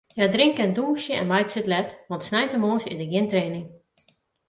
Hja 0.15 0.25
drinke 0.33 0.61
en 0.65 0.75
dûnsje 0.77 1.13
en 1.21 1.29
meitsje 1.31 1.59
it 1.61 1.71
let, 1.73 1.89
want 2.09 2.25
sneintemoarns 2.27 2.85
is 2.91 2.97
der 2.99 3.11
gjin 3.13 3.29
training. 3.31 3.65